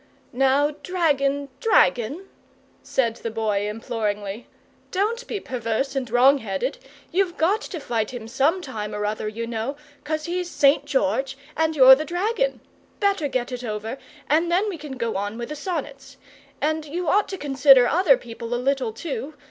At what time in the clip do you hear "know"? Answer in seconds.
9.45-9.75